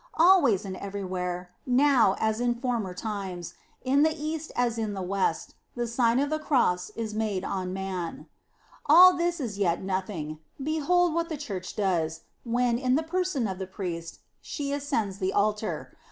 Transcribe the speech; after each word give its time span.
Always 0.15 0.65
and 0.65 0.75
everywhere, 0.77 1.51
now 1.63 2.15
as 2.17 2.41
in 2.41 2.55
former 2.59 2.91
times, 2.95 3.53
in 3.83 4.01
the 4.01 4.17
East 4.19 4.51
as 4.55 4.79
in 4.79 4.95
the 4.95 5.01
West, 5.03 5.53
the 5.75 5.83
Sigri 5.85 6.23
of 6.23 6.31
the 6.31 6.39
Cross 6.39 6.89
is 6.95 7.13
made 7.13 7.43
on 7.43 7.71
man.* 7.71 8.25
o 8.89 8.95
All 8.95 9.13
this 9.13 9.39
is 9.39 9.59
yet 9.59 9.83
nothing. 9.83 10.39
Behold 10.59 11.13
what 11.13 11.29
the 11.29 11.37
Church 11.37 11.75
does, 11.75 12.21
when, 12.43 12.79
in 12.79 12.95
the 12.95 13.03
person 13.03 13.47
of 13.47 13.59
the 13.59 13.67
priest, 13.67 14.21
she 14.41 14.73
ascends 14.73 15.19
the 15.19 15.33
altar. 15.33 15.93